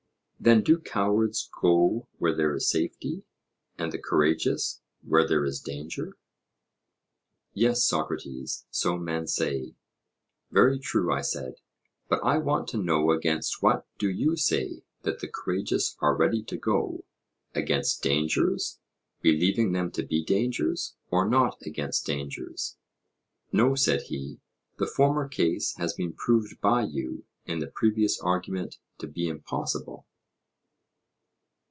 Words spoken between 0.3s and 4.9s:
Then do cowards go where there is safety, and the courageous